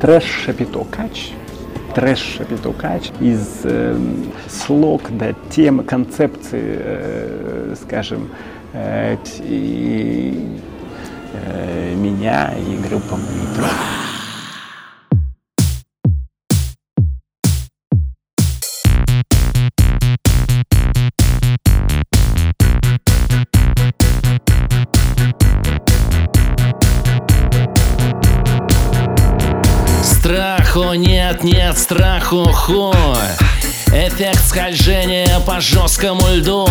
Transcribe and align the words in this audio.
трэш-шапитокач, 0.00 1.32
трэш-шапитокач 1.94 3.10
из 3.20 3.60
э, 3.64 3.96
слог, 4.48 5.02
да, 5.10 5.34
темы, 5.50 5.84
концепции, 5.84 6.78
э, 6.80 7.74
скажем, 7.82 8.30
э, 8.72 9.16
и, 9.40 10.58
э, 11.32 11.94
меня 11.94 12.54
и 12.54 12.76
группа 12.88 13.16
Монитор. 13.16 13.99
Страху 30.30 30.94
нет, 30.94 31.42
нет 31.42 31.76
страху 31.76 32.44
хуй 32.52 32.94
Эффект 33.88 34.46
скольжения 34.46 35.40
по 35.40 35.60
жесткому 35.60 36.22
льду. 36.32 36.68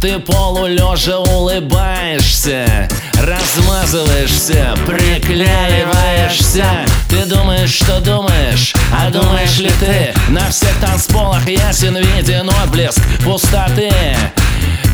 Ты 0.00 0.20
полулежа 0.20 1.18
улыбаешься 1.18 2.88
Размазываешься, 3.20 4.76
приклеиваешься. 4.86 6.64
Ты 7.10 7.24
думаешь, 7.26 7.72
что 7.72 7.98
думаешь, 7.98 8.72
а 8.92 9.10
думаешь 9.10 9.58
ли 9.58 9.72
ты? 9.80 10.14
На 10.28 10.48
всех 10.48 10.76
танцполах 10.80 11.48
ясен 11.48 11.96
виден 11.96 12.48
отблеск 12.62 13.00
пустоты. 13.24 13.90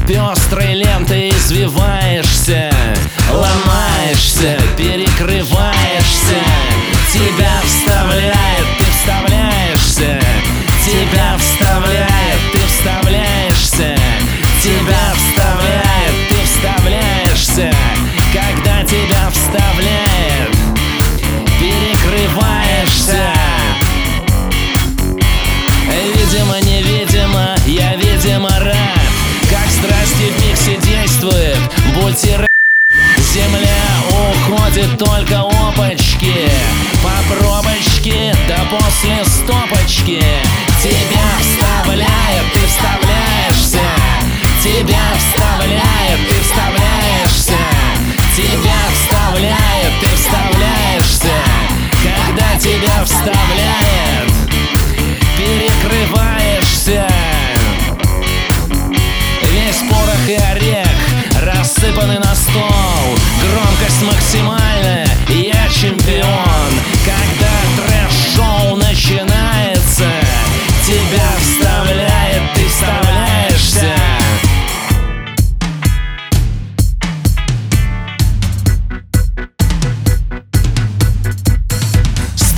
Пестрой 0.08 0.72
лентой 0.72 1.28
извиваешься 1.28 2.72
Ломаешься, 3.30 4.58
перекрываешься 4.76 5.99
Тебя 7.12 7.60
вставляет, 7.64 8.66
ты 8.78 8.84
вставляешься. 8.84 10.20
Тебя 10.84 11.36
вставляет, 11.38 12.40
ты 12.52 12.58
вставляешься. 12.66 13.96
Тебя 14.62 15.12
вставляет, 15.16 16.28
ты 16.28 16.36
вставляешься. 16.44 17.74
Когда 18.32 18.84
тебя 18.84 19.28
вставляет 19.32 20.56
Перекрываешься. 21.58 23.32
Видимо, 26.30 26.60
невидимо, 26.60 27.56
я 27.66 27.96
видимо 27.96 28.50
рад 28.60 29.10
Как 29.50 29.68
страсти 29.68 30.30
в 30.30 30.46
миксе 30.46 30.76
действует 30.86 31.58
Будьте 31.96 32.36
рады 32.36 32.46
Земля 33.32 33.80
уходит 34.10 34.98
только 34.98 35.39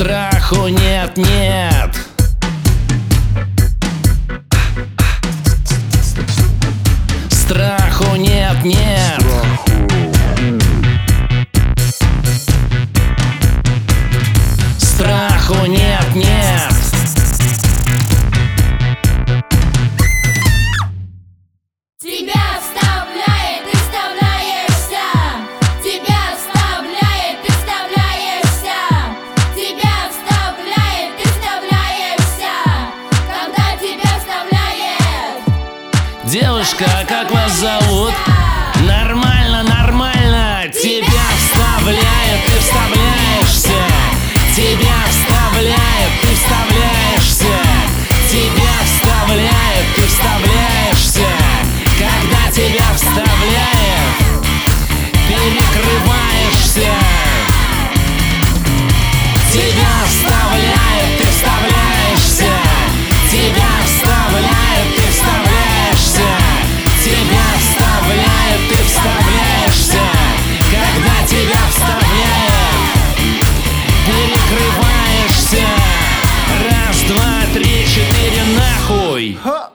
Страху 0.03 0.67
нет, 0.67 1.17
нет. 1.17 1.97
Страху 7.31 8.17
нет, 8.17 8.65
нет. 8.65 9.23
Страху 14.77 15.67
нет, 15.67 15.81
Девушка, 36.32 36.87
как 37.06 37.31
вас 37.31 37.53
зовут? 37.60 38.41
Huh. 79.31 79.71